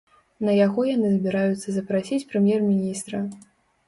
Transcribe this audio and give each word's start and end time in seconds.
На 0.47 0.53
яго 0.59 0.85
яны 0.95 1.11
збіраюцца 1.17 1.75
запрасіць 1.75 2.27
прэм'ер-міністра. 2.31 3.21